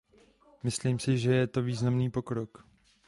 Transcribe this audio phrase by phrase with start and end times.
[0.63, 2.65] Myslím si, že je to významný pokrok.